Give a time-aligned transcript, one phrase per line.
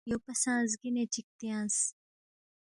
[0.09, 1.77] یوپا سہ زگِنے چِک تیانگس